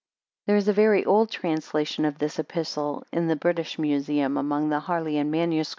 There 0.47 0.55
is 0.55 0.67
a 0.67 0.73
very 0.73 1.05
old 1.05 1.29
translation 1.29 2.05
of 2.05 2.17
this 2.17 2.39
Epistle 2.39 3.05
in 3.13 3.27
the 3.27 3.35
British 3.35 3.77
Museum, 3.77 4.35
among 4.35 4.69
the 4.69 4.79
Harleian 4.79 5.29
MSS. 5.29 5.69